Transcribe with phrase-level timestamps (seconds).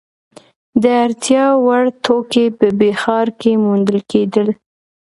[0.81, 4.47] د اړتیا وړ توکي په ب ښار کې موندل کیدل.